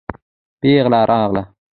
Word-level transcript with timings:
پېغله 0.59 1.01
راغله. 1.09 1.43